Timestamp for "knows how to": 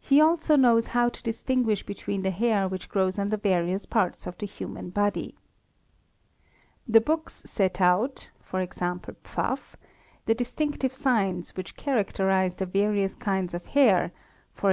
0.56-1.22